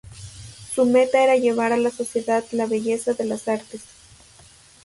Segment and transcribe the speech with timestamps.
[0.73, 3.83] Su meta era llevar a la sociedad la belleza de las artes.